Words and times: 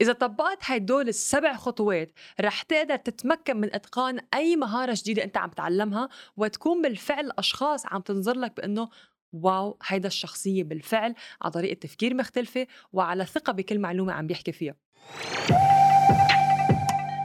إذا 0.00 0.12
طبقت 0.12 0.58
هدول 0.62 1.08
السبع 1.08 1.56
خطوات 1.56 2.12
رح 2.40 2.62
تقدر 2.62 2.96
تتمكن 2.96 3.56
من 3.56 3.74
إتقان 3.74 4.20
أي 4.34 4.56
مهارة 4.56 4.94
جديدة 4.96 5.24
أنت 5.24 5.36
عم 5.36 5.50
تتعلمها 5.50 6.08
وتكون 6.36 6.82
بالفعل 6.82 7.30
أشخاص 7.38 7.86
عم 7.86 8.00
تنظر 8.00 8.38
لك 8.38 8.56
بأنه 8.56 8.88
واو 9.32 9.78
هيدا 9.86 10.08
الشخصية 10.08 10.64
بالفعل 10.64 11.14
على 11.42 11.52
طريقة 11.52 11.78
تفكير 11.78 12.14
مختلفة 12.14 12.66
وعلى 12.92 13.26
ثقة 13.26 13.52
بكل 13.52 13.78
معلومة 13.78 14.12
عم 14.12 14.26
بيحكي 14.26 14.52
فيها. 14.52 14.74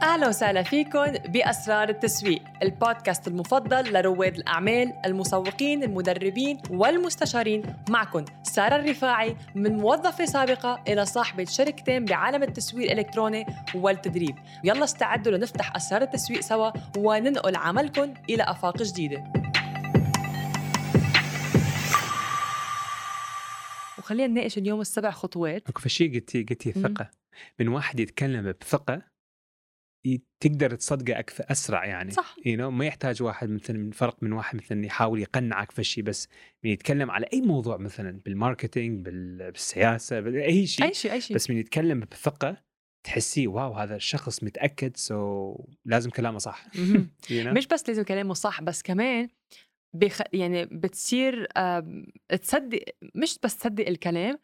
أهلا 0.02 0.28
وسهلا 0.28 0.62
فيكم 0.62 1.12
بأسرار 1.12 1.88
التسويق، 1.88 2.42
البودكاست 2.62 3.28
المفضل 3.28 3.92
لرواد 3.92 4.36
الأعمال، 4.36 4.92
المسوقين، 5.06 5.82
المدربين 5.82 6.58
والمستشارين، 6.70 7.62
معكم 7.88 8.24
سارة 8.42 8.76
الرفاعي 8.76 9.36
من 9.54 9.76
موظفة 9.76 10.24
سابقة 10.24 10.82
إلى 10.88 11.06
صاحبة 11.06 11.44
شركتين 11.44 12.04
بعالم 12.04 12.42
التسويق 12.42 12.90
الإلكتروني 12.90 13.46
والتدريب، 13.74 14.36
يلا 14.64 14.84
استعدوا 14.84 15.32
لنفتح 15.32 15.76
أسرار 15.76 16.02
التسويق 16.02 16.40
سوا 16.40 16.70
وننقل 16.96 17.56
عملكم 17.56 18.14
إلى 18.30 18.42
أفاق 18.42 18.82
جديدة. 18.82 19.32
وخلينا 23.98 24.26
نناقش 24.26 24.58
اليوم 24.58 24.80
السبع 24.80 25.10
خطوات. 25.10 25.68
أكو 25.68 25.88
شيء 25.88 26.14
قلتي 26.14 26.42
قلتي 26.42 26.68
الثقه 26.68 27.10
من 27.58 27.68
واحد 27.68 28.00
يتكلم 28.00 28.54
بثقة 28.60 29.02
تقدر 30.40 30.74
تصدقه 30.74 31.18
أكثر 31.18 31.44
أسرع 31.50 31.84
يعني. 31.84 32.10
صح. 32.10 32.36
You 32.38 32.58
know? 32.58 32.60
ما 32.60 32.86
يحتاج 32.86 33.22
واحد 33.22 33.50
مثلا 33.50 33.78
من 33.78 33.90
فرق 33.90 34.22
من 34.22 34.32
واحد 34.32 34.56
مثلا 34.56 34.86
يحاول 34.86 35.20
يقنعك 35.20 35.70
في 35.70 35.84
شيء 35.84 36.04
بس. 36.04 36.28
من 36.64 36.70
يتكلم 36.70 37.10
على 37.10 37.26
أي 37.32 37.40
موضوع 37.40 37.76
مثلا 37.76 38.20
بال 38.24 38.39
marketing 38.39 39.08
بالسياسة 39.08 40.20
باي 40.20 40.66
شيء. 40.66 40.86
أي 40.86 40.94
شيء 40.94 41.12
أي 41.12 41.20
شيء. 41.20 41.36
بس 41.36 41.50
من 41.50 41.56
يتكلم 41.56 42.00
بثقة 42.00 42.56
تحسيه 43.04 43.48
واو 43.48 43.72
هذا 43.72 43.96
الشخص 43.96 44.44
متأكد 44.44 44.96
so 44.96 45.74
لازم 45.84 46.10
كلامه 46.10 46.38
صح. 46.38 46.66
you 47.30 47.44
know? 47.44 47.56
مش 47.56 47.66
بس 47.66 47.88
لازم 47.88 48.02
كلامه 48.02 48.34
صح 48.34 48.62
بس 48.62 48.82
كمان 48.82 49.28
بخ... 49.94 50.22
يعني 50.32 50.66
بتصير 50.66 51.48
تصدق 52.28 52.84
مش 53.14 53.38
بس 53.42 53.56
تصدق 53.56 53.88
الكلام 53.88 54.38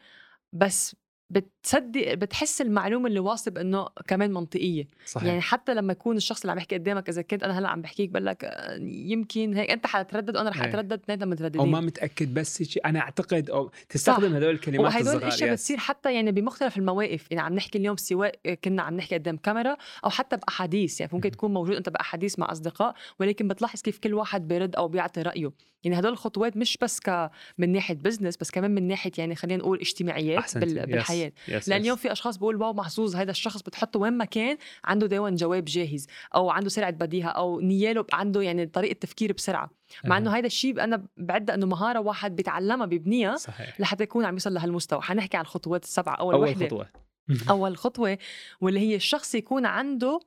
بس 0.52 0.96
بتصدق 1.30 2.14
بتحس 2.14 2.60
المعلومة 2.60 3.08
اللي 3.08 3.20
واصلة 3.20 3.54
بإنه 3.54 3.88
كمان 4.06 4.32
منطقية. 4.32 4.88
صحيح. 5.06 5.28
يعني 5.28 5.40
حتى 5.40 5.74
لما 5.74 5.92
يكون 5.92 6.16
الشخص 6.16 6.40
اللي 6.40 6.52
عم 6.52 6.58
يحكي 6.58 6.74
قدامك 6.74 7.08
إذا 7.08 7.22
كنت 7.22 7.42
أنا 7.42 7.58
هلأ 7.58 7.68
عم 7.68 7.82
بحكيك 7.82 8.10
بقول 8.10 8.26
لك 8.26 8.44
آه، 8.44 8.78
يمكن 8.82 9.54
هيك. 9.54 9.70
أنت 9.70 9.86
حتردد 9.86 10.36
وأنا 10.36 10.50
رح 10.50 10.62
إيه. 10.62 10.68
أتردد 10.68 10.92
اثنيناتنا 10.92 11.26
مترددين 11.26 11.60
أو 11.60 11.66
ما 11.66 11.80
متأكد 11.80 12.34
بس 12.34 12.62
شيء. 12.62 12.86
أنا 12.86 13.00
أعتقد 13.00 13.50
أو 13.50 13.70
تستخدم 13.88 14.34
هدول 14.34 14.50
الكلمات 14.50 14.80
وهدول 14.80 15.16
الأشياء 15.16 15.52
بتصير 15.52 15.76
حتى 15.76 16.14
يعني 16.14 16.32
بمختلف 16.32 16.76
المواقف. 16.76 17.26
يعني 17.30 17.42
عم 17.42 17.54
نحكي 17.54 17.78
اليوم 17.78 17.96
سواء 17.96 18.54
كنا 18.64 18.82
عم 18.82 18.96
نحكي 18.96 19.14
قدام 19.14 19.36
كاميرا 19.36 19.76
أو 20.04 20.10
حتى 20.10 20.36
بأحاديث. 20.36 21.00
يعني 21.00 21.12
ممكن 21.14 21.30
تكون 21.30 21.54
موجود 21.54 21.76
أنت 21.76 21.88
بأحاديث 21.88 22.38
مع 22.38 22.52
أصدقاء 22.52 22.94
ولكن 23.20 23.48
بتلاحظ 23.48 23.80
كيف 23.80 23.98
كل 23.98 24.14
واحد 24.14 24.48
بيرد 24.48 24.76
أو 24.76 24.88
بيعطي 24.88 25.22
رأيه. 25.22 25.50
يعني 25.86 25.98
هدول 25.98 26.12
الخطوات 26.12 26.56
مش 26.56 26.78
بس 26.82 27.00
ك 27.00 27.30
من 27.58 27.72
ناحية 27.72 27.94
business 27.94 28.36
بس 28.36 28.50
كمان 28.50 28.70
من 28.70 28.88
ناحية 28.88 29.12
يعني 29.18 29.34
خلينا 29.34 29.62
نقول 29.62 29.80
اجتماعيات 29.80 30.58
بال... 30.58 30.86
بالحياة. 30.86 31.32
yes. 31.48 31.68
لأن 31.68 31.80
اليوم 31.80 31.96
في 31.96 32.12
أشخاص 32.12 32.36
بقول 32.36 32.56
واو 32.56 32.72
محظوظ 32.72 33.16
هذا 33.16 33.30
الشخص 33.30 33.62
بتحطه 33.62 34.00
وين 34.00 34.12
ما 34.12 34.24
كان 34.24 34.56
عنده 34.84 35.06
دايما 35.06 35.30
جواب 35.30 35.64
جاهز 35.64 36.06
أو 36.34 36.50
عنده 36.50 36.68
سرعة 36.68 36.90
بديهة 36.90 37.28
أو 37.28 37.60
نياله 37.60 38.06
عنده 38.12 38.42
يعني 38.42 38.66
طريقة 38.66 38.98
تفكير 39.00 39.32
بسرعة. 39.32 39.70
مع 40.04 40.18
إنه 40.18 40.36
هذا 40.36 40.46
الشيء 40.46 40.84
أنا 40.84 41.06
بعد 41.16 41.50
إنه 41.50 41.66
مهارة 41.66 42.00
واحد 42.00 42.36
بيتعلمها 42.36 42.86
بيبنيها 42.86 43.36
صحيح. 43.36 43.80
لحتى 43.80 44.02
يكون 44.02 44.24
عم 44.24 44.34
يوصل 44.34 44.54
لهالمستوى. 44.54 45.02
حنحكي 45.02 45.36
عن 45.36 45.42
الخطوات 45.42 45.84
السبعة. 45.84 46.14
أول, 46.14 46.34
أول 46.34 46.48
وحده 46.48 46.66
خطوة. 46.66 46.88
أول 47.50 47.76
خطوة 47.76 48.18
واللي 48.60 48.80
هي 48.80 48.96
الشخص 48.96 49.34
يكون 49.34 49.66
عنده 49.66 50.20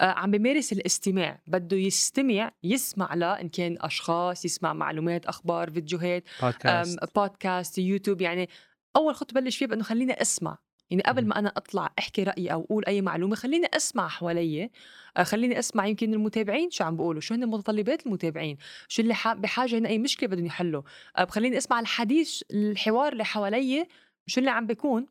عم 0.00 0.30
بيمارس 0.30 0.72
الاستماع. 0.72 1.40
بده 1.46 1.76
يستمع 1.76 2.52
يسمع 2.62 3.14
لا 3.14 3.40
إن 3.40 3.48
كان 3.48 3.76
أشخاص 3.80 4.44
يسمع 4.44 4.72
معلومات 4.72 5.26
أخبار 5.26 5.70
فيديوهات 5.70 6.24
بودكاست, 6.42 6.98
بودكاست 7.16 7.78
يوتيوب. 7.78 8.20
يعني 8.20 8.48
أول 8.96 9.14
خطوة 9.14 9.40
بلش 9.40 9.56
فيها 9.56 9.68
بأنه 9.68 9.82
خليني 9.82 10.12
أسمع. 10.12 10.58
يعني 10.90 11.02
قبل 11.02 11.26
ما 11.26 11.38
أنا 11.38 11.52
أطلع 11.56 11.92
أحكي 11.98 12.22
رأيي 12.22 12.52
أو 12.52 12.64
أقول 12.64 12.84
أي 12.86 13.02
معلومة 13.02 13.36
خليني 13.36 13.66
أسمع 13.76 14.08
حوالي 14.08 14.70
آه، 15.16 15.22
خليني 15.22 15.58
أسمع 15.58 15.86
يمكن 15.86 16.14
المتابعين 16.14 16.70
شو 16.70 16.84
عم 16.84 16.96
بيقولوا 16.96 17.20
شو 17.20 17.34
هن 17.34 17.46
متطلبات 17.46 18.06
المتابعين 18.06 18.56
شو 18.88 19.02
اللي 19.02 19.14
بحاجة 19.26 19.78
هن 19.78 19.86
أي 19.86 19.98
مشكلة 19.98 20.28
بدهم 20.28 20.46
يحلوا. 20.46 20.82
آه، 21.16 21.24
خليني 21.24 21.58
أسمع 21.58 21.80
الحديث 21.80 22.42
الحوار 22.50 23.12
اللي 23.12 23.24
حوالي 23.24 23.86
شو 24.26 24.40
اللي 24.40 24.50
عم 24.50 24.66
بيكون. 24.66 25.06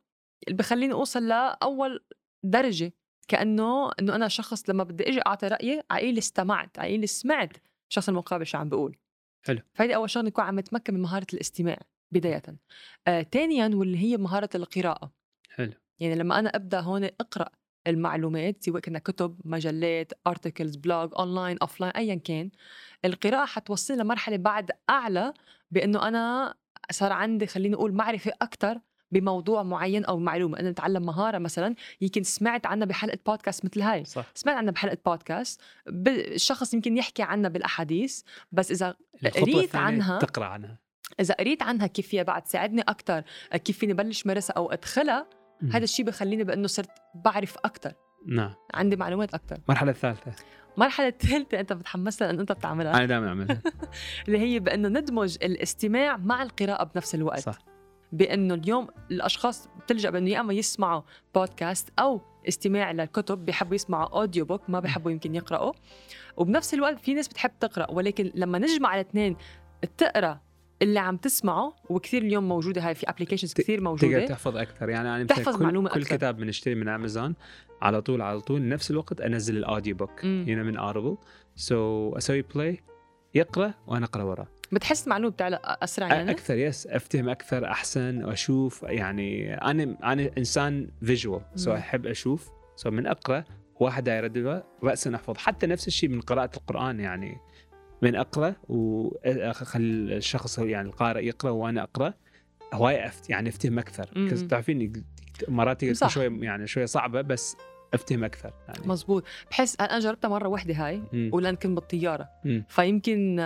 اللي 0.47 0.57
بخليني 0.57 0.93
أوصل 0.93 1.27
لأول 1.27 2.05
درجة. 2.43 2.93
كأنه 3.27 3.91
إنه 3.99 4.15
أنا 4.15 4.27
شخص 4.27 4.69
لما 4.69 4.83
بدي 4.83 5.09
إجي 5.09 5.21
أعطي 5.27 5.47
رأيي 5.47 5.81
عقيل 5.91 6.17
استمعت 6.17 6.79
عقيل 6.79 7.09
سمعت 7.09 7.57
الشخص 7.89 8.09
المقابل 8.09 8.45
شو 8.45 8.57
عم 8.57 8.69
بيقول. 8.69 8.97
حلو. 9.45 9.59
فهيدي 9.73 9.95
أول 9.95 10.09
شغلة 10.09 10.27
نكون 10.27 10.43
عم 10.43 10.59
نتمكن 10.59 10.93
من 10.93 11.01
مهارة 11.01 11.27
الاستماع 11.33 11.77
بداية. 12.11 12.43
آه، 13.07 13.21
ثانيا 13.21 13.71
واللي 13.73 13.97
هي 13.97 14.17
مهارة 14.17 14.49
القراءة. 14.55 15.11
حلو. 15.49 15.73
يعني 15.99 16.15
لما 16.15 16.39
أنا 16.39 16.49
أبدأ 16.49 16.79
هون 16.79 17.03
أقرأ 17.03 17.49
المعلومات 17.87 18.63
سواء 18.63 18.79
كنا 18.79 18.99
كتب 18.99 19.41
مجلات 19.45 20.13
articles 20.27 20.75
blog 20.75 21.11
online 21.19 21.57
offline 21.57 21.93
ايا 21.93 22.15
كان 22.15 22.49
القراءة 23.05 23.45
حتوصلني 23.45 24.01
لمرحلة 24.01 24.37
بعد 24.37 24.71
أعلى 24.89 25.33
بإنه 25.71 26.07
أنا 26.07 26.55
صار 26.91 27.13
عندي 27.13 27.47
خليني 27.47 27.75
أقول 27.75 27.93
معرفة 27.93 28.31
أكثر 28.41 28.79
بموضوع 29.11 29.63
معين 29.63 30.05
أو 30.05 30.19
معلومة. 30.19 30.59
أنا 30.59 30.69
اتعلم 30.69 31.05
مهارة 31.05 31.37
مثلا 31.37 31.75
يمكن 32.01 32.23
سمعت 32.23 32.65
عنها 32.65 32.87
بحلقة 32.87 33.19
بودكاست 33.25 33.65
مثل 33.65 33.81
هاي. 33.81 34.05
صح. 34.05 34.25
سمعت 34.33 34.55
عنها 34.55 34.71
بحلقة 34.71 34.97
بودكاست 35.05 35.61
الشخص 36.07 36.73
يمكن 36.73 36.97
يحكي 36.97 37.23
عنها 37.23 37.49
بالأحاديث 37.49 38.21
بس 38.51 38.71
إذا 38.71 38.95
قريت 39.35 39.75
عنها 39.75 40.19
تقرأ 40.19 40.45
عنها. 40.45 40.77
إذا 41.19 41.33
قريت 41.33 41.63
عنها 41.63 41.87
كيف 41.87 42.07
فيها 42.07 42.23
بعد 42.23 42.41
تساعدني 42.41 42.81
أكثر 42.81 43.23
كيف 43.51 43.77
فيني 43.77 43.93
بلش 43.93 44.25
مارسها 44.25 44.53
أو 44.53 44.71
أدخلها 44.71 45.27
هذا 45.71 45.83
الشيء 45.83 46.05
بخليني 46.05 46.43
بأنه 46.43 46.67
صرت 46.67 46.89
بعرف 47.15 47.57
أكثر 47.57 47.93
نعم. 48.27 48.53
عندي 48.73 48.95
معلومات 48.95 49.33
أكثر 49.33 49.57
المرحله 49.67 49.91
الثالثه 49.91 50.31
المرحلة 50.77 51.07
الثالثة 51.07 51.59
أنت 51.59 51.73
بتحمس 51.73 52.21
لها 52.21 52.29
أن 52.29 52.39
أنت 52.39 52.51
بتعملها. 52.51 52.97
أنا 52.97 53.05
دائما 53.05 53.27
أعملها 53.27 53.61
اللي 54.27 54.39
هي 54.39 54.59
بأنه 54.59 54.87
ندمج 54.87 55.37
الاستماع 55.43 56.17
مع 56.17 56.43
القراءة 56.43 56.83
بنفس 56.83 57.15
الوقت. 57.15 57.39
صح. 57.39 57.57
بأنه 58.11 58.53
اليوم 58.53 58.87
الأشخاص 59.11 59.69
بتلجأ 59.83 60.09
بأنه 60.09 60.29
يا 60.29 60.39
إما 60.39 60.53
يسمعوا 60.53 61.01
بودكاست 61.35 61.89
أو 61.99 62.21
استماع 62.47 62.91
للكتب 62.91 63.45
بيحبوا 63.45 63.75
يسمعوا 63.75 64.19
أوديو 64.19 64.45
بوك 64.45 64.69
ما 64.69 64.79
بيحبوا 64.79 65.11
يمكن 65.11 65.35
يقرأوا. 65.35 65.73
وبنفس 66.37 66.73
الوقت 66.73 66.99
في 66.99 67.13
ناس 67.13 67.27
بتحب 67.27 67.51
تقرأ 67.59 67.91
ولكن 67.91 68.31
لما 68.35 68.59
نجمع 68.59 68.95
الاثنين 68.95 69.35
تقرأ 69.97 70.39
اللي 70.81 70.99
عم 70.99 71.17
تسمعه 71.17 71.75
وكثير 71.89 72.21
اليوم 72.21 72.47
موجودة 72.47 72.87
هاي 72.87 72.95
في 72.95 73.09
applications 73.09 73.53
كثير 73.53 73.81
موجودة 73.81 74.19
تقدر 74.19 74.27
تحفظ 74.27 74.57
أكثر. 74.57 74.89
يعني 74.89 75.15
أنا 75.15 75.23
تحفظ 75.23 75.57
كل 75.57 75.63
معلومة 75.63 75.89
كل 75.89 76.01
أكثر. 76.01 76.15
كتاب 76.15 76.37
بنشتري 76.37 76.75
من 76.75 76.87
امازون 76.87 77.35
على 77.81 78.01
طول 78.01 78.21
على 78.21 78.41
طول 78.41 78.67
نفس 78.67 78.91
الوقت 78.91 79.21
أنزل 79.21 79.57
ال 79.57 79.64
audio 79.64 79.95
book 79.95 80.25
هنا 80.25 80.63
من 80.63 80.77
Audible 80.77 81.17
so, 81.55 82.17
أسوي 82.17 82.41
play 82.41 82.79
يقرأ 83.35 83.73
وأنا 83.87 84.05
أقرأ 84.05 84.23
وراه. 84.23 84.47
بتحس 84.71 85.07
معلومة 85.07 85.33
بتعلق 85.33 85.83
أسرع 85.83 86.07
يعني؟ 86.07 86.31
أكثر 86.31 86.57
yes 86.57 86.87
أفتهم 86.87 87.29
أكثر 87.29 87.65
أحسن 87.65 88.23
واشوف 88.23 88.83
يعني 88.83 89.53
أنا 89.53 89.97
أنا 90.03 90.31
إنسان 90.37 90.89
visual 91.01 91.41
so 91.55 91.73
أحب 91.73 92.05
أشوف. 92.05 92.49
so 92.75 92.91
من 92.91 93.07
أقرأ 93.07 93.43
واحد 93.79 94.07
يرددها 94.07 94.63
رأسا 94.83 95.15
احفظ 95.15 95.37
حتى 95.37 95.67
نفس 95.67 95.87
الشيء 95.87 96.09
من 96.09 96.21
قراءة 96.21 96.57
القرآن 96.57 96.99
يعني. 96.99 97.37
من 98.01 98.15
أقرأ 98.15 98.55
واخلي 98.69 100.17
الشخص 100.17 100.59
يعني 100.59 100.87
القارئ 100.89 101.25
يقرأ 101.25 101.51
وأنا 101.51 101.83
أقرأ 101.83 102.13
هواي 102.73 103.07
أفت 103.07 103.29
يعني 103.29 103.49
أفتهم 103.49 103.79
أكثر. 103.79 104.05
تعرفين 104.49 105.05
مرات 105.47 106.07
شوي 106.07 106.45
يعني 106.45 106.67
شوي 106.67 106.87
صعبة 106.87 107.21
بس 107.21 107.57
أفتهم 107.93 108.23
أكثر 108.23 108.53
يعني. 108.67 108.87
مزبوط 108.87 109.23
بحس 109.51 109.77
أنا 109.81 109.99
جربتها 109.99 110.29
مرة 110.29 110.47
واحدة 110.47 110.73
هاي 110.73 111.01
ولان 111.33 111.55
كنت 111.55 111.75
بالطيارة. 111.75 112.29
فيمكن 112.67 113.37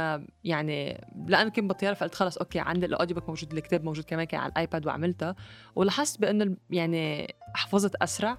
يعني 0.43 1.05
لأن 1.27 1.49
كنت 1.49 1.65
بالطيارة 1.65 1.93
فقلت 1.93 2.15
خلص 2.15 2.37
okay 2.37 2.59
عندي 2.59 2.85
ال 2.85 2.90
audio 2.90 3.15
book 3.15 3.29
موجود 3.29 3.53
الكتاب 3.53 3.83
موجود 3.83 4.03
كمان 4.03 4.25
كان 4.25 4.39
على 4.39 4.51
ال 4.51 4.59
iPad 4.59 4.87
وعملتها. 4.87 5.35
ولاحظت 5.75 6.21
بأنه 6.21 6.55
يعني 6.69 7.35
حفظت 7.53 7.95
أسرع 7.95 8.37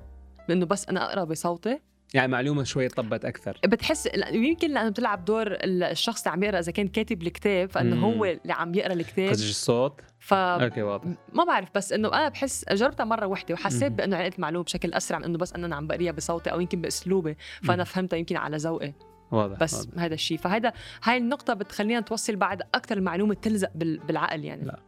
بانه 0.48 0.66
بس 0.66 0.88
أنا 0.88 1.08
أقرأ 1.08 1.24
بصوتي. 1.24 1.80
يعني 2.14 2.32
معلومة 2.32 2.64
شوي 2.64 2.88
طبت 2.88 3.24
أكثر. 3.24 3.58
بتحس 3.66 4.08
يمكن 4.32 4.70
لأنه 4.70 4.88
بتلعب 4.88 5.24
دور 5.24 5.46
الشخص 5.62 6.26
اللي 6.26 6.32
عم 6.32 6.42
يقرأ 6.42 6.58
إذا 6.58 6.72
كان 6.72 6.88
كاتب 6.88 7.22
الكتاب 7.22 7.70
فإنه 7.70 7.96
مم. 7.96 8.04
هو 8.04 8.24
اللي 8.24 8.52
عم 8.52 8.74
يقرأ 8.74 8.92
الكتاب. 8.92 9.30
قصدك 9.30 9.48
الصوت؟ 9.48 10.00
ف 10.18 10.34
أوكي 10.34 10.82
واضح. 10.82 11.08
ما 11.32 11.44
بعرف 11.44 11.68
بس 11.74 11.92
إنه 11.92 12.08
أنا 12.08 12.28
بحس 12.28 12.64
جربتها 12.72 13.04
مرة 13.04 13.26
وحدة 13.26 13.54
وحسيت 13.54 13.92
بإنه 13.92 14.16
عقلت 14.16 14.36
المعلومة 14.36 14.64
بشكل 14.64 14.94
أسرع 14.94 15.18
من 15.18 15.24
إنه 15.24 15.38
بس 15.38 15.52
إنه 15.52 15.66
أنا 15.66 15.76
عم 15.76 15.86
بقريها 15.86 16.12
بصوتي 16.12 16.52
أو 16.52 16.60
يمكن 16.60 16.80
بأسلوبي 16.80 17.36
فأنا 17.62 17.84
فهمتها 17.84 18.16
يمكن 18.16 18.36
على 18.36 18.56
ذوقي. 18.56 18.92
واضح 19.30 19.58
بس 19.58 19.74
واضح. 19.74 20.02
هذا 20.02 20.14
الشيء 20.14 20.38
فهذا 20.38 20.72
هاي 21.04 21.16
النقطة 21.16 21.54
بتخلينا 21.54 22.00
توصل 22.00 22.36
بعد 22.36 22.62
أكثر 22.74 22.96
المعلومة 22.96 23.34
تلزق 23.34 23.70
بالعقل 23.74 24.44
يعني. 24.44 24.64
لا 24.64 24.78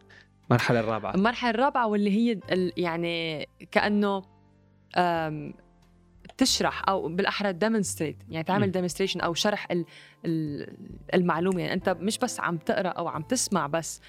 المرحلة 0.50 0.81
الرابعة. 0.81 1.15
المرحلة 1.15 1.50
الرابعة 1.50 1.87
واللي 1.87 2.11
هي 2.11 2.41
يعني 2.77 3.49
كأنه 3.70 4.23
تشرح 6.36 6.88
أو 6.88 7.08
بالأحرى 7.08 7.52
demonstrate 7.52 8.17
يعني 8.28 8.44
تعمل. 8.44 8.70
demonstration 8.70 9.20
أو 9.20 9.34
شرح 9.34 9.66
ال- 9.70 9.84
ال- 10.25 10.76
المعلومة 11.14 11.60
يعني 11.60 11.72
أنت 11.72 11.88
مش 11.88 12.19
بس 12.19 12.40
عم 12.40 12.56
تقرأ 12.56 12.88
أو 12.88 13.08
عم 13.08 13.22
تسمع 13.22 13.66
بس 13.66 14.00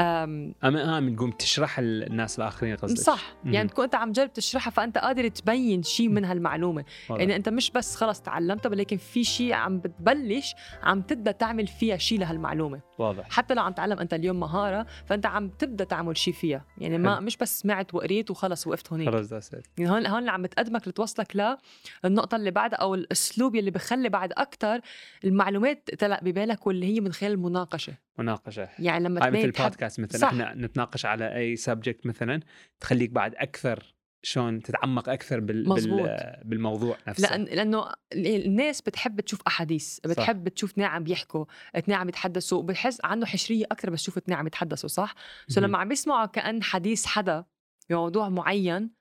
اما 0.00 0.96
آه 0.96 1.00
من 1.00 1.16
تقوم 1.16 1.30
تشرح 1.30 1.78
الناس 1.78 2.38
الآخرين 2.38 2.76
قصدك؟ 2.76 2.98
صح. 2.98 3.34
يعني 3.44 3.68
تكون 3.68 3.84
أنت 3.84 3.94
عم 3.94 4.12
تجرب 4.12 4.32
تشرحها 4.32 4.70
فأنت 4.70 4.98
قادر 4.98 5.28
تبين 5.28 5.82
شيء 5.82 6.08
من 6.08 6.24
هالمعلومة. 6.24 6.84
واضح. 7.10 7.20
يعني 7.20 7.36
أنت 7.36 7.48
مش 7.48 7.70
بس 7.70 7.96
خلص 7.96 8.20
تعلمتها 8.20 8.70
ولكن 8.70 8.96
في 8.96 9.24
شيء 9.24 9.52
عم 9.52 9.78
بتبلش 9.78 10.54
عم 10.82 11.02
تبدأ 11.02 11.32
تعمل 11.32 11.66
فيها 11.66 11.96
شيء 11.96 12.18
لهالمعلومة. 12.18 12.80
واضح. 12.98 13.30
حتى 13.30 13.54
لو 13.54 13.62
عم 13.62 13.72
تعلم 13.72 13.98
أنت 13.98 14.14
اليوم 14.14 14.40
مهارة 14.40 14.86
فأنت 15.06 15.26
عم 15.26 15.48
تبدأ 15.48 15.84
تعمل 15.84 16.16
شيء 16.16 16.34
فيها. 16.34 16.64
يعني 16.78 16.98
ما. 16.98 17.20
مش 17.20 17.36
بس 17.36 17.60
سمعت 17.60 17.94
وقريت 17.94 18.30
وخلص 18.30 18.66
وقفت 18.66 18.92
هونيك 18.92 19.10
خلص. 19.10 19.52
يعني 19.78 19.90
هون 19.90 20.06
هون 20.06 20.18
اللي 20.18 20.30
عم 20.30 20.42
بتقدمك 20.42 20.88
لتوصلك 20.88 21.58
للنقطه 22.04 22.36
اللي 22.36 22.50
بعدها 22.50 22.78
أو 22.78 22.94
الأسلوب 22.94 23.54
يلي 23.54 23.70
بخلي 23.70 24.08
بعد 24.08 24.32
أكثر 24.32 24.80
المعلومات 25.24 25.90
تلق 25.98 26.24
ببالك 26.24 26.66
واللي 26.66 26.86
هي 26.86 27.00
من 27.00 27.12
خلال 27.12 27.32
المناقشة. 27.32 27.94
مناقشة 28.18 28.68
يعني 28.78 29.04
لما 29.04 29.24
هاي 29.24 29.30
مثل 29.30 29.44
البودكاست 29.44 30.00
مثلا 30.00 30.20
صح. 30.20 30.28
إحنا 30.28 30.54
نتناقش 30.54 31.06
على 31.06 31.36
أي 31.36 31.56
سبجكت 31.56 32.06
مثلا 32.06 32.40
تخليك 32.80 33.10
بعد 33.10 33.34
أكثر 33.34 33.94
شلون 34.22 34.62
تتعمق 34.62 35.08
أكثر 35.08 35.40
بال... 35.40 35.68
مزبوط. 35.68 36.00
بال... 36.00 36.40
بالموضوع 36.44 36.96
نفسه 37.08 37.30
لأن 37.30 37.44
لأنه 37.44 37.92
الناس 38.12 38.80
بتحب 38.80 39.20
تشوف 39.20 39.40
أحاديث 39.46 40.00
بتحب 40.00 40.48
تشوف 40.48 40.70
اثنين 40.70 40.86
عم 40.86 41.04
بيحكوا 41.04 41.44
اثنين 41.76 41.98
عم 41.98 42.08
يتحدثوا 42.08 42.58
وبحس 42.58 42.98
عنده 43.04 43.26
حشرية 43.26 43.64
أكثر 43.64 43.90
بس 43.90 44.02
تشوف 44.02 44.16
اثنين 44.16 44.38
عم 44.38 44.46
يتحدثوا 44.46 44.88
صح 44.88 45.14
so. 45.48 45.60
لما 45.60 45.78
عم 45.78 45.92
يسمعوا 45.92 46.26
كأن 46.26 46.62
حديث 46.62 47.06
حدا 47.06 47.44
بموضوع 47.90 48.28
معين 48.28 48.99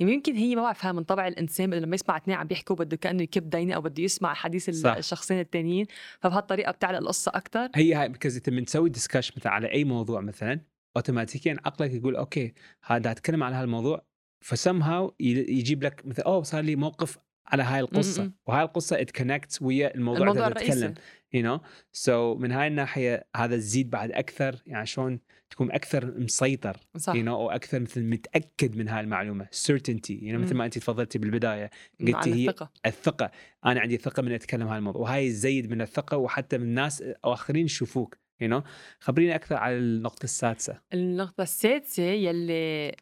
يمكن 0.00 0.36
هي 0.36 0.56
ما 0.56 0.62
بعرفها 0.62 0.92
من 0.92 1.04
طبع 1.04 1.28
الإنسان 1.28 1.74
لما 1.74 1.94
يسمع 1.94 2.16
اثنين 2.16 2.36
عم 2.36 2.46
بيحكوا 2.46 2.76
بده 2.76 2.96
كأنه 2.96 3.22
يكب 3.22 3.50
دينه 3.50 3.74
أو 3.74 3.80
بده 3.80 4.02
يسمع 4.02 4.34
حديث 4.34 4.70
صح. 4.70 4.96
الشخصين 4.96 5.40
التانيين 5.40 5.86
فبهالطريقة 6.20 6.72
بتعلق 6.72 6.98
القصة 6.98 7.32
أكثر 7.34 7.68
هي 7.74 7.94
هاي 7.94 8.08
because 8.08 8.36
إنت 8.36 8.50
من 8.50 8.64
تسوي 8.64 8.90
discussion 8.90 9.32
مثلا 9.36 9.52
على 9.52 9.72
أي 9.72 9.84
موضوع 9.84 10.20
مثلا 10.20 10.60
أوتوماتيكيا 10.96 11.56
عقلك 11.64 11.92
يقول 11.92 12.16
okay 12.16 12.54
هذا 12.84 13.10
أتكلم 13.10 13.42
على 13.42 13.56
هالموضوع 13.56 14.06
فسمهاو 14.44 15.14
يجيب 15.20 15.82
لك 15.82 16.06
مثلا 16.06 16.26
أوه 16.26 16.42
صار 16.42 16.62
لي 16.64 16.76
موقف 16.76 17.18
على 17.46 17.62
هاي 17.62 17.80
القصة. 17.80 18.22
م-م. 18.22 18.32
وهاي 18.46 18.62
القصة 18.62 19.00
it 19.00 19.10
connects 19.10 19.62
ويا 19.62 19.94
الموضوع, 19.94 20.20
الموضوع 20.20 20.46
اللي 20.48 20.60
تتكلم. 20.60 20.94
you 21.32 21.42
know 21.42 21.60
so 21.92 22.34
من 22.34 22.52
هاي 22.52 22.66
الناحية 22.66 23.26
هذا 23.36 23.56
تزيد 23.56 23.90
بعد 23.90 24.12
أكثر 24.12 24.62
يعني 24.66 24.86
شلون 24.86 25.20
تكون 25.50 25.72
أكثر 25.72 26.18
مسيطر. 26.18 26.76
صح. 26.96 27.14
you 27.14 27.24
know 27.24 27.36
أو 27.36 27.50
أكثر 27.50 27.80
مثل 27.80 28.02
متأكد 28.02 28.76
من 28.76 28.88
هاي 28.88 29.00
المعلومة. 29.00 29.44
Certainty. 29.44 30.10
يعني 30.10 30.38
مثل 30.38 30.52
مم. 30.52 30.58
ما 30.58 30.64
انت 30.64 30.78
تفضلتي 30.78 31.18
بالبداية. 31.18 31.70
قلتي 32.00 32.34
هي 32.34 32.48
الثقة. 32.48 32.70
الثقة. 32.86 33.30
أنا 33.66 33.80
عندي 33.80 33.96
ثقة 33.96 34.22
من 34.22 34.32
أتكلم 34.32 34.68
هاي 34.68 34.78
الموضوع. 34.78 35.02
وهاي 35.02 35.30
تزيد 35.30 35.70
من 35.70 35.80
الثقة. 35.80 36.16
وحتى 36.16 36.58
من 36.58 36.64
الناس 36.64 37.02
أو 37.02 37.32
آخرين 37.32 37.64
يشوفوك. 37.64 38.18
you 38.40 38.48
know 38.48 38.62
خبريني 39.00 39.34
أكثر 39.34 39.56
على 39.56 39.76
النقطة 39.76 40.24
السادسة. 40.24 40.80
النقطة 40.94 41.42
السادسة 41.42 42.02
يلي 42.02 42.96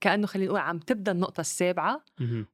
كأنه 0.00 0.26
خلينا 0.26 0.48
نقول 0.48 0.60
عم 0.60 0.78
تبدأ 0.78 1.12
النقطة 1.12 1.40
السابعة. 1.40 2.04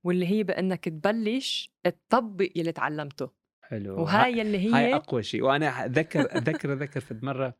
واللي 0.04 0.26
هي 0.26 0.42
بأنك 0.42 0.84
تبلش 0.84 1.70
تطبق 1.84 2.48
يلي 2.56 2.72
تعلمته. 2.72 3.30
حلو. 3.62 4.00
وهاي 4.02 4.38
يلي 4.38 4.58
هي 4.58 4.72
هاي 4.72 4.94
أقوى 4.94 5.22
شيء. 5.22 5.42
وأنا 5.42 5.84
اتذكر 5.84 6.20
اتذكر 6.20 6.72
اتذكر 6.72 7.00
في 7.00 7.18
مرة 7.22 7.54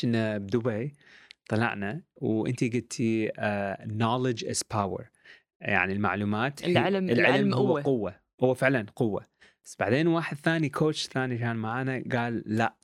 كنا 0.00 0.38
بدبي 0.38 0.94
طلعنا 1.48 2.02
وأنت 2.16 2.64
قلتي 2.64 3.28
knowledge 3.80 4.46
is 4.46 4.60
power. 4.74 5.04
يعني 5.60 5.92
المعلومات 5.92 6.64
العلم- 6.64 7.10
العلم 7.10 7.10
العلم 7.10 7.54
هو 7.54 7.66
قوة. 7.66 7.82
قوة. 7.82 8.20
هو 8.42 8.54
فعلا 8.54 8.86
قوة. 8.96 9.26
بس 9.64 9.76
بعدين 9.80 10.06
واحد 10.06 10.36
ثاني 10.36 10.68
كوتش 10.68 11.06
ثاني 11.06 11.38
كان 11.38 11.56
معنا 11.56 12.04
قال 12.12 12.42
لا 12.46 12.74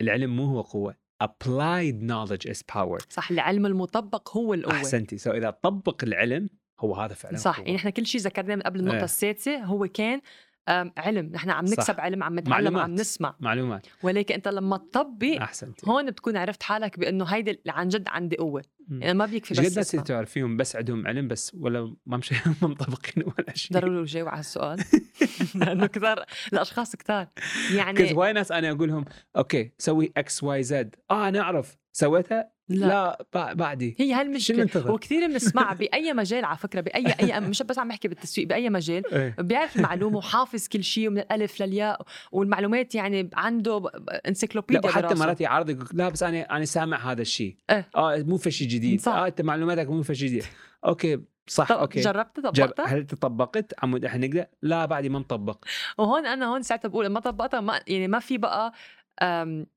العلم 0.00 0.36
مو 0.36 0.44
هو 0.44 0.60
قوة. 0.60 0.96
Applied 1.24 2.02
knowledge 2.02 2.50
is 2.50 2.62
power 2.76 2.98
صح 3.08 3.30
العلم 3.30 3.66
المطبق 3.66 4.36
هو 4.36 4.54
القوة 4.54 4.72
أحسنتي 4.72 5.18
سو 5.18 5.30
إذا 5.30 5.50
طبق 5.50 6.04
العلم 6.04 6.50
هو 6.80 6.94
هذا 6.94 7.14
فعلا 7.14 7.36
صح 7.36 7.56
قوة. 7.56 7.66
يعني 7.66 7.76
إحنا 7.76 7.90
كل 7.90 8.06
شيء 8.06 8.20
ذكرناه 8.20 8.54
من 8.54 8.62
قبل 8.62 8.80
النقطة 8.80 8.96
إيه. 8.96 9.04
السادسة 9.04 9.56
هو 9.56 9.88
كان 9.88 10.20
علم. 10.68 11.26
نحن 11.32 11.50
عم 11.50 11.66
صح. 11.66 11.72
نكسب 11.72 12.00
علم 12.00 12.22
عم 12.22 12.38
نتعلم 12.38 12.50
معلومات. 12.50 12.82
عم 12.84 12.94
نسمع. 12.94 13.34
معلومات. 13.40 13.86
ولكن 14.02 14.34
انت 14.34 14.48
لما 14.48 14.76
تطبق 14.76 15.36
أحسنتي. 15.42 15.90
هون 15.90 16.10
بتكون 16.10 16.36
عرفت 16.36 16.62
حالك 16.62 16.98
بأنه 16.98 17.24
هيدي 17.24 17.60
عن 17.68 17.88
جد 17.88 18.08
عندي 18.08 18.36
قوة. 18.36 18.62
يعني 18.90 19.14
ما 19.18 19.26
بيكفي 19.26 19.54
بس 19.54 19.60
قد 19.70 19.76
ناس. 19.76 19.90
تعرفيهم 19.90 20.56
بس 20.56 20.76
عندهم 20.76 21.06
علم 21.06 21.28
بس 21.28 21.56
ولا 21.60 21.94
ما 22.06 22.16
مش 22.16 22.32
ما 22.62 22.68
مطبقين 22.68 23.24
ولا 23.26 23.54
شيء. 23.54 23.76
ضروري 23.76 24.04
جاوب 24.04 24.28
على 24.28 24.40
السؤال. 24.40 24.84
لأنه 25.54 25.86
كثار 25.86 26.24
الأشخاص 26.52 26.96
كثار. 26.96 27.26
يعني 27.74 28.12
واي 28.14 28.32
ناس 28.32 28.52
أنا 28.52 28.70
أقول 28.70 28.88
لهم 28.88 29.04
okay 29.36 29.72
سوي 29.78 30.12
X 30.16 30.42
Y 30.42 30.62
Z 30.62 30.94
آه 31.10 31.28
أنا 31.28 31.40
أعرف. 31.40 31.76
سويتها؟ 31.92 32.50
لا, 32.70 32.86
لا, 32.86 33.26
لا 33.34 33.54
بعدي. 33.54 33.96
هي 33.98 34.12
هالمشكلة؟ 34.12 34.92
وكثير 34.92 35.26
بنسمعها 35.26 35.74
بأي 35.74 36.12
مجال 36.12 36.44
على 36.44 36.56
فكرة 36.56 36.80
بأي 36.80 37.04
أي 37.20 37.40
مش 37.40 37.62
بس 37.62 37.78
عم 37.78 37.88
بحكي 37.88 38.08
بالتسويق 38.08 38.48
بأي 38.48 38.70
مجال. 38.70 39.14
إيه. 39.14 39.36
بيعرف 39.38 39.76
المعلومة 39.76 40.16
وحافظ 40.18 40.68
كل 40.68 40.84
شيء 40.84 41.08
ومن 41.08 41.18
الألف 41.18 41.62
للياء 41.62 42.02
والمعلومات 42.32 42.94
يعني 42.94 43.30
عنده 43.34 43.78
ال 43.78 44.22
encyclopedia 44.28 44.90
وحتى 44.90 45.06
براسه. 45.06 45.24
مرات 45.24 45.40
يقول 45.40 45.86
لا 45.92 46.08
بس 46.08 46.22
أنا 46.22 46.56
أنا 46.56 46.64
سامع 46.64 47.12
هذا 47.12 47.22
الشيء. 47.22 47.56
آه 47.70 48.24
مو 48.26 48.36
في 48.36 48.50
شيء 48.50 48.68
جديد. 48.68 49.00
صح. 49.00 49.12
آه 49.12 49.26
أنت 49.26 49.42
معلوماتك 49.42 49.90
مو 49.90 50.02
في 50.02 50.14
شيء 50.14 50.28
جديد. 50.28 50.44
okay 50.86 51.20
صح 51.46 51.68
طب 51.68 51.76
okay. 51.76 52.00
جربت؟ 52.00 52.40
جر... 52.40 52.66
طبقتها 52.66 52.86
هل 52.86 53.06
تطبقت؟ 53.06 53.74
عمود 53.82 54.04
إحنا 54.04 54.26
نقدر؟ 54.26 54.44
لا 54.62 54.86
بعدي 54.86 55.08
ما 55.08 55.18
مطبق 55.18 55.64
وهون 55.98 56.26
أنا 56.26 56.46
هون 56.46 56.62
ساعتها 56.62 56.88
بقول 56.88 57.06
ما 57.06 57.20
طبقتها 57.20 57.60
ما 57.60 57.80
يعني 57.86 58.08
ما 58.08 58.18
في 58.18 58.38
بقى 58.38 58.72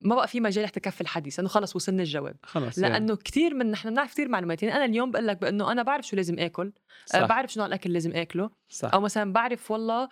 ما 0.01 0.16
بقى 0.16 0.28
في 0.28 0.40
مجال 0.40 0.68
حتى 0.68 0.80
كفي 0.80 1.01
الحديث 1.01 1.40
انه 1.40 1.50
خلص 1.50 1.75
وصلنا 1.75 2.04
الجواب 2.04 2.36
خلص 2.44 2.78
يعني. 2.78 2.94
لأنه 2.94 3.16
كثير 3.16 3.54
من 3.54 3.72
نحن 3.72 3.90
بنعرف 3.90 4.12
كثير 4.12 4.30
معلومات 4.30 4.63
يعني 4.63 4.75
أنا 4.75 4.86
اليوم 4.86 5.12
بقول 5.12 5.28
لك 5.28 5.42
بأنه 5.42 5.72
أنا 5.72 5.84
بعرف 5.84 6.07
شو 6.07 6.16
لازم 6.16 6.40
آكل 6.40 6.72
صح. 7.06 7.19
أه 7.19 7.25
بعرف 7.25 7.54
شو 7.54 7.60
نوع 7.60 7.68
الاكل 7.68 7.94
لازم 7.94 8.12
آكله 8.16 8.50
صح 8.69 8.94
أو 8.94 9.01
مثلا 9.01 9.34
بعرف 9.34 9.72
والله 9.72 10.10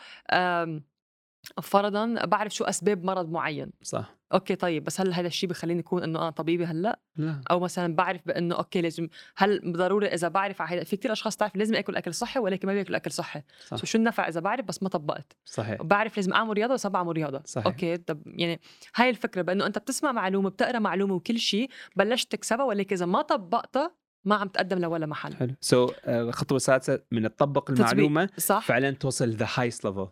فرضا 1.61 2.25
بعرف 2.25 2.53
شو 2.53 2.63
أسباب 2.63 3.03
مرض 3.03 3.29
معين. 3.29 3.71
صح. 3.83 4.15
okay 4.33 4.56
طيب 4.55 4.83
بس 4.83 5.01
هل 5.01 5.13
هذا 5.13 5.27
الشيء 5.27 5.49
بخليني 5.49 5.79
أكون 5.79 6.03
إنه 6.03 6.19
أنا 6.19 6.29
طبيبي 6.29 6.65
هلأ؟ 6.65 6.99
لا. 7.15 7.41
أو 7.51 7.59
مثلا 7.59 7.95
بعرف 7.95 8.21
بإنه 8.25 8.55
okay 8.56 8.81
لازم 8.81 9.07
هل 9.38 9.73
ضروري 9.73 10.07
إذا 10.07 10.27
بعرف 10.27 10.61
على 10.61 10.85
في 10.85 10.97
كثير 10.97 11.11
أشخاص 11.11 11.38
تعرف 11.38 11.55
لازم 11.55 11.75
اكل 11.75 11.95
أكل 11.95 12.13
صحي 12.13 12.39
ولكن 12.39 12.67
ما 12.67 12.73
بيأكل 12.73 12.95
أكل 12.95 13.11
صحي. 13.11 13.41
صح. 13.67 13.77
so 13.77 13.86
شو 13.85 13.97
النفع 13.97 14.27
إذا 14.27 14.39
بعرف؟ 14.39 14.65
بس 14.65 14.83
ما 14.83 14.89
طبقت. 14.89 15.38
صحيح. 15.45 15.81
بعرف 15.81 16.17
لازم 16.17 16.33
أعمل 16.33 16.53
رياضة 16.53 16.74
بس 16.74 16.86
ما 16.86 16.91
بعمل 16.91 17.12
رياضة. 17.12 17.41
صحيح. 17.45 17.65
okay 17.65 17.98
طب 17.98 18.21
يعني 18.25 18.60
هاي 18.95 19.10
الفكرة 19.10 19.41
بإنه 19.41 19.65
أنت 19.65 19.77
بتسمع 19.77 20.12
معلومة 20.12 20.50
بتقرأ 20.50 20.79
معلومة 20.79 21.13
وكل 21.13 21.39
شيء 21.39 21.69
بلشت 21.95 22.31
تكسبها 22.31 22.65
ولكن 22.65 22.95
إذا 22.95 23.05
ما 23.05 23.21
طبقتها 23.21 23.95
ما 24.25 24.36
عم 24.36 24.48
تقدم 24.48 24.79
لولا 24.79 25.05
محل. 25.05 25.36
حلو. 25.36 25.55
so, 25.62 25.91
الخطوة 26.07 26.55
السادسة 26.55 27.00
من 27.12 27.36
تطبق. 27.36 27.71
المعلومة 27.71 28.29
صح. 28.38 28.65
فعلا 28.65 28.91
توصل 28.91 29.29
the 29.29 29.48
highest 29.55 29.86
level 29.86 30.08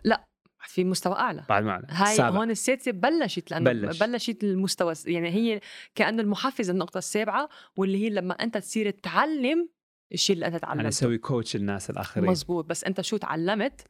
في 0.61 0.83
مستوى 0.83 1.13
أعلى. 1.13 1.45
بعد 1.49 1.63
معنا 1.63 1.87
هاي 1.89 2.11
السابع. 2.11 2.37
هون 2.37 2.51
السادسه 2.51 2.91
بلشت 2.91 3.51
لأنه 3.51 3.71
بلش. 3.71 3.85
بلش. 3.85 3.99
بلشت 3.99 4.43
المستوى 4.43 4.93
يعني 5.05 5.29
هي 5.29 5.61
كأنه 5.95 6.21
المحفز 6.21 6.69
النقطة 6.69 6.97
السابعة 6.97 7.49
واللي 7.77 8.05
هي 8.05 8.09
لما 8.09 8.33
أنت 8.33 8.57
تصير 8.57 8.89
تعلم 8.89 9.69
الشيء 10.13 10.35
اللي 10.35 10.45
أنت 10.45 10.53
يعني 10.53 10.65
تعلمته. 10.65 10.87
أسوي 10.87 11.17
coach 11.17 11.55
الناس 11.55 11.89
الآخرين. 11.89 12.29
مزبوط 12.29 12.65
بس 12.65 12.83
أنت 12.83 13.01
شو 13.01 13.17
تعلمت؟ 13.17 13.81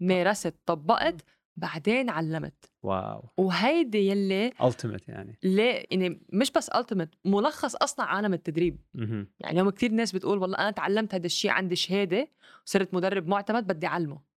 مارست 0.00 0.54
طبقت 0.66 1.24
بعدين 1.56 2.10
علمت. 2.10 2.64
wow. 2.82 3.28
وهيدي 3.36 4.08
يلي 4.08 4.52
ultimate 4.62 5.08
يعني. 5.08 5.38
ليه 5.42 5.86
يعني 5.90 6.20
مش 6.32 6.50
بس 6.50 6.68
ultimate 6.68 7.14
ملخص 7.24 7.76
أصلا 7.76 8.06
عالم 8.06 8.34
التدريب. 8.34 8.78
مهم. 8.94 9.30
يعني 9.40 9.52
اليوم 9.52 9.70
كثير 9.70 9.92
ناس 9.92 10.12
بتقول 10.12 10.38
والله 10.38 10.58
أنا 10.58 10.70
تعلمت 10.70 11.14
هذا 11.14 11.26
الشيء 11.26 11.50
عندي 11.50 11.76
شهادة 11.76 12.28
وصرت 12.66 12.94
مدرب 12.94 13.28
معتمد 13.28 13.66
بدي 13.66 13.86
أعلمه. 13.86 14.27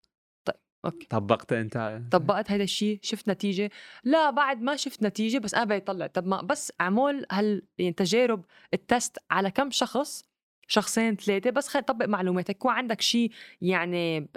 okay. 0.85 1.07
طبقت 1.09 1.53
أنت 1.53 2.01
طبقت 2.11 2.51
هذا 2.51 2.63
الشيء 2.63 2.99
شفت 3.01 3.29
نتيجة. 3.29 3.69
لا 4.03 4.29
بعد 4.29 4.61
ما 4.61 4.75
شفت 4.75 5.03
نتيجة 5.03 5.37
بس 5.37 5.53
أنا 5.53 5.63
بيطلع 5.65 6.07
طب 6.07 6.27
ما 6.27 6.41
بس 6.41 6.73
أعمل 6.81 7.25
هال 7.31 7.63
يعني 7.77 7.93
تجارب 7.93 8.45
ال 8.73 8.82
test 8.82 9.17
على 9.31 9.51
كم 9.51 9.71
شخص 9.71 10.23
شخصين 10.67 11.15
ثلاثة 11.15 11.49
بس 11.49 11.67
خلي 11.67 11.81
طبق 11.83 12.05
معلوماتك 12.05 12.49
يكون 12.49 12.71
عندك 12.73 13.01
شيء 13.01 13.31
يعني 13.61 14.19
ب- 14.19 14.27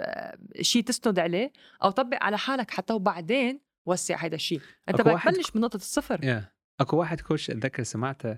شيء 0.61 0.83
تسند 0.83 1.19
عليه 1.19 1.51
أو 1.83 1.89
طبق 1.89 2.17
على 2.23 2.37
حالك 2.37 2.71
حتى 2.71 2.93
وبعدين 2.93 3.59
وسع 3.85 4.15
هذا 4.25 4.35
الشيء 4.35 4.61
أنت 4.89 4.99
أكو 4.99 5.09
بدك 5.09 5.23
تبلش 5.23 5.55
من 5.55 5.61
نقطة 5.61 5.75
الصفر. 5.75 6.23
يا 6.23 6.51
أكو 6.79 6.97
واحد 6.97 7.21
coach 7.21 7.49
أتذكر 7.49 7.83
سمعته 7.83 8.37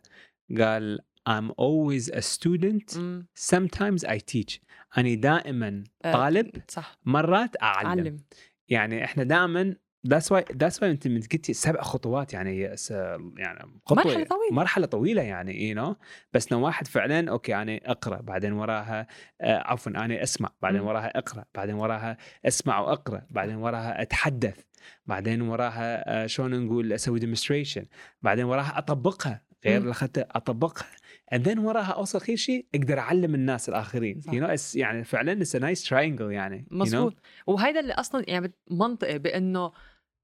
قال 0.60 1.00
I'm 1.28 1.52
always 1.52 2.10
a 2.14 2.22
student. 2.22 2.98
مم. 2.98 3.28
sometimes 3.40 4.04
I 4.06 4.18
teach. 4.34 4.60
أنا 4.98 5.14
دائما 5.16 5.84
آه، 6.06 6.14
طالب 6.14 6.52
صح. 6.68 6.98
مرات 7.06 7.62
أعلم. 7.62 7.90
علم 7.90 8.18
يعني 8.70 9.04
إحنا 9.04 9.24
دائما 9.24 9.76
that's 10.08 10.32
why 10.32 10.46
that's 10.58 10.84
why 10.84 10.92
أنت 10.92 11.08
من 11.08 11.20
قلتي 11.22 11.54
سبع 11.54 11.82
خطوات 11.82 12.34
يعني 12.34 12.60
يعني 13.38 13.60
خطوة 13.86 14.04
مرحلة 14.04 14.24
طويلة. 14.24 14.52
مرحلة 14.56 14.86
طويلة 14.86 15.22
يعني 15.22 15.70
you 15.70 15.76
know 15.76 15.96
بس 16.34 16.52
لو 16.52 16.62
واحد 16.66 16.88
فعلا 16.88 17.30
okay 17.32 17.56
أنا 17.56 17.80
أقرأ 17.86 18.22
بعدين 18.22 18.52
وراها 18.54 19.08
آه 19.42 19.58
عفوا 19.66 19.92
أنا 19.92 20.24
أسمع 20.24 20.50
بعدين. 20.62 20.82
وراها 20.82 21.18
أقرأ 21.18 21.46
بعدين 21.56 21.76
وراها 21.76 22.18
أسمع 22.46 22.80
وأقرأ 22.80 23.22
بعدين 23.30 23.56
وراها 23.56 24.02
أتحدث 24.02 24.60
بعدين 25.06 25.42
وراها 25.42 26.24
آه 26.24 26.26
شلون 26.28 26.66
نقول 26.66 26.94
أسوي 26.94 27.20
demonstration 27.20 27.86
بعدين 28.22 28.46
وراها 28.46 28.78
أطبقها. 28.78 29.42
غير. 29.66 29.78
اللي 29.78 29.92
أخذته 29.92 30.22
أطبقها. 30.32 30.88
And 31.36 31.38
then 31.38 31.60
وراها 31.60 31.92
أوصل 31.92 32.20
خير 32.22 32.36
شيء 32.36 32.66
أقدر 32.76 33.00
أعلم 33.00 33.36
الناس 33.36 33.70
الآخرين. 33.70 34.22
صح. 34.22 34.32
you 34.32 34.36
know 34.36 34.58
it's 34.58 34.76
يعني 34.76 35.04
فعلا 35.04 35.46
it's 35.46 35.60
a 35.60 35.62
nice 35.62 35.88
triangle 35.88 36.32
يعني 36.32 36.66
you 36.74 36.90
know? 36.90 37.14
وهيدا 37.48 37.80
اللي 37.80 37.94
أصلا 37.94 38.24
يعني 38.28 38.54
منطقي 38.72 39.20
بأنه 39.20 39.72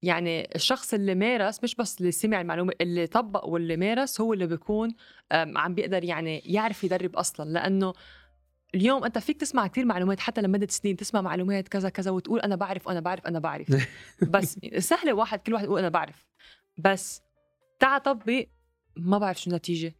يعني 0.02 0.54
الشخص 0.54 0.94
اللي 0.94 1.14
مارس 1.14 1.64
مش 1.64 1.74
بس 1.74 2.00
اللي 2.00 2.12
سمع 2.12 2.40
المعلومة 2.40 2.72
اللي 2.80 3.06
طبق 3.06 3.44
واللي 3.44 3.76
مارس 3.76 4.20
هو 4.20 4.32
اللي 4.32 4.46
بيكون 4.46 4.94
عم 5.32 5.74
بيقدر 5.74 6.04
يعني 6.04 6.38
يعرف 6.38 6.84
يدرب 6.84 7.16
أصلا. 7.16 7.50
لأنه 7.50 7.92
اليوم 8.74 9.04
أنت 9.04 9.18
فيك 9.18 9.40
تسمع 9.40 9.66
كثير 9.66 9.84
معلومات 9.84 10.20
حتى 10.20 10.42
لمده 10.42 10.66
سنين 10.70 10.96
تسمع 10.96 11.20
معلومات 11.20 11.68
كذا 11.68 11.88
كذا 11.88 12.10
وتقول 12.10 12.40
أنا 12.40 12.56
بعرف 12.56 12.88
أنا 12.88 13.00
بعرف 13.00 13.26
أنا 13.26 13.38
بعرف. 13.38 13.88
بس 14.34 14.58
سهلة 14.78 15.12
واحد 15.12 15.38
كل 15.38 15.54
واحد 15.54 15.64
يقول 15.64 15.78
أنا 15.78 15.88
بعرف. 15.88 16.26
بس 16.78 17.22
تعا 17.78 17.98
طبق 17.98 18.46
ما 18.96 19.18
بعرف 19.18 19.40
شو 19.40 19.50
النتيجة. 19.50 19.94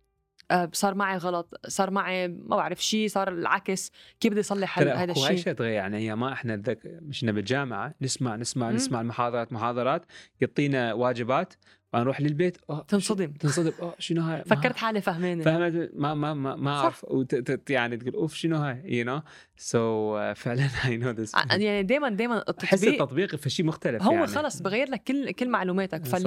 صار 0.73 0.94
معي 0.94 1.16
غلط 1.16 1.61
صار 1.68 1.90
معي 1.90 2.28
ما 2.28 2.56
بعرف 2.56 2.84
شيء 2.84 3.08
صار 3.08 3.28
العكس 3.28 3.92
كيف 4.20 4.30
بدي 4.32 4.40
أصلح 4.40 4.78
هذا 4.78 5.12
الشيء 5.12 5.37
شيء 5.37 5.52
تغير 5.52 5.73
يعني 5.73 5.96
هي 5.99 6.16
ما 6.16 6.32
إحنا 6.32 6.56
ذك 6.56 6.78
مشنا 7.02 7.32
بالجامعة 7.32 7.94
نسمع 8.02 8.37
نسمع 8.37 8.68
مم. 8.70 8.76
نسمع 8.76 9.00
المحاضرات 9.00 9.52
محاضرات 9.52 10.06
يعطينا 10.40 10.92
واجبات 10.92 11.54
ونروح 11.94 12.20
للبيت 12.20 12.58
أوه، 12.70 12.82
تنصدم. 12.82 13.32
تنصدم 13.32 13.73
آه 13.82 13.94
شنو 13.99 14.23
هاي 14.23 14.44
فكرت 14.50 14.76
حالي 14.76 15.00
فهمانة 15.00 15.44
فهمت 15.44 15.90
ما 15.94 16.14
ما 16.14 16.34
ما, 16.34 16.56
ما. 16.56 16.70
أعرف 16.70 17.04
وت- 17.04 17.34
ت- 17.34 17.70
يعني 17.70 17.96
تقول 17.96 18.14
أوف 18.14 18.34
شنو 18.34 18.56
هاي 18.56 18.82
يو 18.84 19.04
نو 19.04 19.23
سو 19.56 20.16
فعلا 20.37 20.68
اي 20.84 20.96
نو 20.96 21.11
ذس 21.11 21.32
يعني 21.34 21.82
دائما 21.82 22.08
دائما 22.08 22.44
أحس 22.64 22.84
التطبيق 22.84 23.02
التطبيق 23.02 23.37
في 23.37 23.50
شيء 23.50 23.66
مختلف 23.66 24.02
هو 24.02 24.12
يعني. 24.12 24.26
خلص 24.26 24.62
بغير 24.62 24.88
لك 24.90 25.02
كل 25.04 25.30
كل 25.30 25.49
معلوماتك 25.49 26.06
صح. 26.06 26.18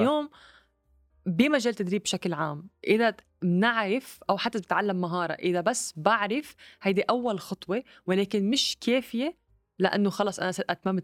بمجال 1.27 1.72
التدريب 1.72 2.03
بشكل 2.03 2.34
عام 2.34 2.69
إذا 2.88 3.15
بنعرف 3.41 4.19
أو 4.29 4.38
حتى 4.38 4.57
بتعلم 4.60 5.01
مهارة 5.01 5.34
إذا 5.34 5.62
بس 5.62 5.93
بعرف 5.98 6.55
هيدي 6.81 7.01
أول 7.01 7.39
خطوة 7.39 7.84
ولكن 8.05 8.50
مش 8.50 8.77
كافية 8.81 9.38
لأنه 9.79 10.10
خلص 10.10 10.39
أنا 10.39 10.51
اتممت 10.69 11.03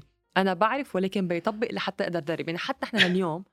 100% 0.00 0.04
أنا 0.36 0.54
بعرف 0.54 0.96
ولكن 0.96 1.28
بيطبق 1.28 1.72
لحتى 1.72 2.04
أقدر 2.04 2.18
أدرب. 2.18 2.48
يعني 2.48 2.58
حتى 2.58 2.84
إحنا 2.84 3.08
لليوم 3.08 3.44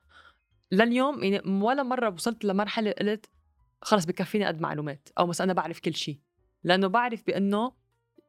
لليوم 0.72 1.22
يعني 1.22 1.62
ولا 1.62 1.82
مرة 1.82 2.10
وصلت 2.10 2.44
لمرحلة 2.44 2.90
قلت 2.90 3.26
خلص 3.82 4.04
بكفيني 4.04 4.44
قد 4.44 4.60
معلومات 4.60 5.08
أو 5.18 5.26
مثلا 5.26 5.44
أنا 5.44 5.52
بعرف 5.52 5.80
كل 5.80 5.94
شيء. 5.94 6.18
لأنه 6.64 6.86
بعرف 6.86 7.26
بأنه 7.26 7.72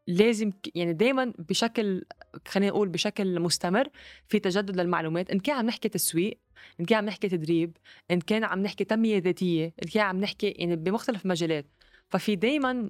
لازم 0.08 0.52
يعني 0.76 0.94
دائما 0.94 1.34
بشكل 1.40 2.06
خلينا 2.48 2.72
نقول 2.72 2.90
بشكل 2.90 3.40
مستمر 3.40 3.88
في 4.28 4.40
تجدد 4.40 4.80
للمعلومات 4.80 5.32
إن 5.32 5.40
كان 5.40 5.56
عم 5.56 5.66
نحكي 5.66 5.90
تسويق 5.90 6.40
إن 6.80 6.86
كان 6.86 6.98
عم 6.98 7.06
نحكي 7.06 7.30
تدريب 7.30 7.78
إن 8.12 8.22
كان 8.22 8.44
عم 8.44 8.60
نحكي 8.62 8.84
تنمية 8.84 9.18
ذاتية 9.18 9.66
إن 9.66 9.90
كان 9.94 10.04
عم 10.04 10.20
نحكي 10.20 10.48
يعني 10.50 10.76
بمختلف 10.76 11.26
مجالات. 11.26 11.66
ففي 12.10 12.36
دائما 12.36 12.90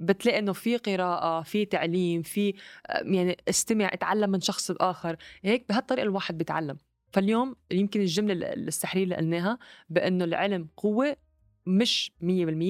بتلاقي 0.00 0.38
إنه 0.38 0.52
في 0.52 0.76
قراءة 0.76 1.42
في 1.42 1.64
تعليم 1.64 2.22
في 2.22 2.54
آه، 2.86 3.02
يعني 3.04 3.36
استمع 3.48 3.90
اتعلم 3.92 4.30
من 4.30 4.40
شخص 4.40 4.70
آخر. 4.70 5.16
هيك 5.42 5.64
بهالطريقة 5.68 6.04
الواحد 6.04 6.38
بيتعلم. 6.38 6.76
فاليوم 7.12 7.56
يمكن 7.70 8.00
الجملة 8.00 8.32
ال- 8.32 8.44
السحرية 8.68 9.04
اللي 9.04 9.16
قلناها 9.16 9.58
بإنه 9.90 10.24
العلم 10.24 10.68
قوة 10.76 11.16
مش 11.66 12.12
100% 12.20 12.26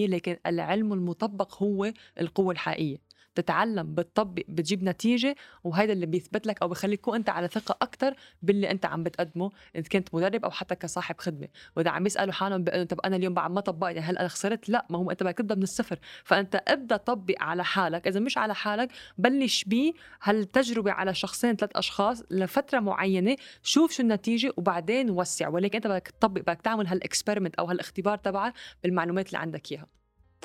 لكن 0.09 0.37
العلم 0.47 0.93
المطبق 0.93 1.63
هو 1.63 1.93
القوة 2.21 2.53
الحقيقية. 2.53 3.08
بتتعلم 3.35 3.95
بتطبق 3.95 4.43
بتجيب 4.49 4.85
نتيجة 4.85 5.37
وهذا 5.65 5.93
اللي 5.93 6.07
بيثبت 6.07 6.47
لك 6.47 6.63
أو 6.63 6.69
بخليك 6.69 7.01
تكون 7.01 7.15
أنت 7.15 7.29
على 7.29 7.49
ثقة 7.49 7.77
أكتر 7.83 8.15
باللي 8.43 8.71
أنت 8.71 8.87
عم 8.87 9.03
بتقدمه 9.03 9.51
إن 9.77 9.83
كنت 9.83 10.15
مدرب 10.15 10.45
أو 10.45 10.51
حتى 10.51 10.75
كصاحب 10.75 11.15
خدمة. 11.19 11.49
وإذا 11.77 11.91
عم 11.91 12.07
يسألوا 12.07 12.33
حالهم 12.33 12.65
بأنه 12.65 12.85
طب 12.85 13.01
أنا 13.01 13.17
اليوم 13.17 13.35
بعد 13.35 13.51
ما 13.51 13.61
طبقت 13.61 13.97
هل 13.99 14.19
أنا 14.19 14.29
خسرت؟ 14.29 14.69
لا 14.69 14.87
ما 14.91 14.99
هو 14.99 15.11
أنت 15.11 15.23
بدك 15.23 15.39
تبدأ 15.39 15.55
من 15.55 15.63
الصفر. 15.63 15.99
فأنت 16.25 16.63
ابدأ 16.69 16.97
طبق 16.97 17.35
على 17.41 17.65
حالك. 17.65 18.07
إذا 18.07 18.21
مش 18.21 18.39
على 18.39 18.55
حالك 18.55 18.93
بلش 19.19 19.65
بيه 19.65 19.93
هالتجربة 20.23 20.93
على 20.93 21.15
شخصين 21.15 21.57
ثلاث 21.57 21.71
أشخاص 21.77 22.23
لفترة 22.31 22.81
معينة. 22.81 23.37
شوف 23.63 23.93
شو 23.93 24.03
النتيجة 24.03 24.53
وبعدين 24.57 25.11
وسع. 25.11 25.49
ولكن 25.49 25.77
أنت 25.77 25.87
بدك 25.87 26.09
تطبق 26.09 26.41
بدك 26.41 26.61
تعمل 26.63 26.87
هالاكسبيرمنت 26.87 27.55
أو 27.55 27.65
هالاختبار 27.65 28.19
تبعك 28.19 28.55
بالمعلومات 28.83 29.27
اللي 29.27 29.39
عندك 29.39 29.73
إياها. 29.73 29.98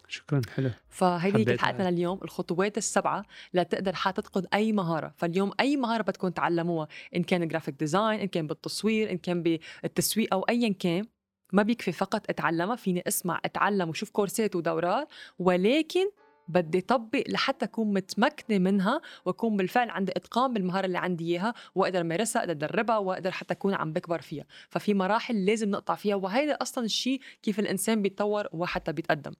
شكرا 0.07 0.41
حلو 0.55 0.69
فهيدي 0.89 1.37
هي 1.37 1.43
كانت. 1.45 1.61
حلقتنا 1.61 1.91
لليوم 1.91 2.19
الخطوات 2.23 2.77
السبعة 2.77 3.25
لتقدر 3.53 3.95
حتتقن 3.95 4.43
أي 4.53 4.71
مهارة 4.71 5.13
فاليوم 5.17 5.51
أي 5.59 5.77
مهارة 5.77 6.01
بدكم 6.01 6.29
تعلموها 6.29 6.87
إن 7.15 7.23
كان 7.23 7.47
graphic 7.47 7.75
design 7.79 8.19
إن 8.19 8.27
كان 8.27 8.47
بالتصوير 8.47 9.11
إن 9.11 9.17
كان 9.17 9.43
بالتسويق 9.43 10.33
أو 10.33 10.41
ايا 10.41 10.73
كان 10.79 11.05
ما 11.53 11.63
بيكفي 11.63 11.91
فقط 11.91 12.29
أتعلمها 12.29 12.75
فيني 12.75 13.03
أسمع 13.07 13.41
أتعلم 13.45 13.89
وشوف 13.89 14.09
كورسات 14.09 14.55
ودورات 14.55 15.07
ولكن 15.39 16.09
بدي 16.47 16.81
طبق 16.81 17.23
لحتى 17.29 17.65
أكون 17.65 17.93
متمكنة 17.93 18.57
منها 18.57 19.01
وأكون 19.25 19.57
بالفعل 19.57 19.89
عندي 19.89 20.11
إتقان 20.11 20.53
بالمهارة 20.53 20.85
اللي 20.85 20.97
عندي 20.97 21.25
إياها 21.25 21.53
وأقدر 21.75 22.01
أمارسها 22.01 22.39
أقدر 22.39 22.51
أدربها 22.51 22.97
وأقدر 22.97 23.31
حتى 23.31 23.53
أكون 23.53 23.73
عم 23.73 23.93
بكبر 23.93 24.21
فيها. 24.21 24.45
ففي 24.69 24.93
مراحل 24.93 25.45
لازم 25.45 25.71
نقطع 25.71 25.95
فيها 25.95 26.15
وهيدا 26.15 26.53
أصلا 26.53 26.85
الشيء 26.85 27.19
كيف 27.43 27.59
الإنسان 27.59 28.01
بيتطور 28.01 28.47
وحتى 28.51 28.91
بيتقدم. 28.91 29.33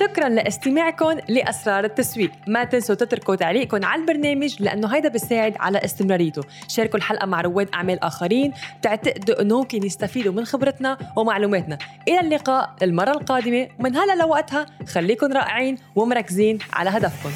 شكرا 0.00 0.28
لاستماعكم 0.28 1.18
لأسرار 1.28 1.84
التسويق. 1.84 2.30
ما 2.46 2.64
تنسوا 2.64 2.94
تتركوا 2.94 3.34
تعليقكم 3.34 3.84
على 3.84 4.00
البرنامج 4.00 4.62
لأنه 4.62 4.94
هيدا 4.94 5.08
بيساعد 5.08 5.54
على 5.60 5.78
استمراريته. 5.78 6.42
شاركوا 6.68 6.98
الحلقة 6.98 7.26
مع 7.26 7.40
رواد 7.40 7.68
أعمال 7.74 8.04
آخرين 8.04 8.52
بتعتقدوا 8.78 9.42
إنه 9.42 9.58
ممكن 9.58 9.86
يستفيدوا 9.86 10.32
من 10.32 10.44
خبرتنا 10.44 10.98
ومعلوماتنا. 11.16 11.78
إلى 12.08 12.20
اللقاء 12.20 12.74
المرة 12.82 13.10
القادمة. 13.10 13.68
من 13.78 13.96
هلا 13.96 14.14
لوقتها 14.14 14.66
خليكن 14.88 15.32
رائعين 15.32 15.76
ومركزين 15.96 16.58
على 16.72 16.90
هدفكم. 16.90 17.30